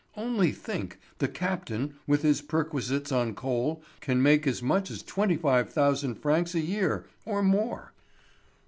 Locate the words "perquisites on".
2.41-3.35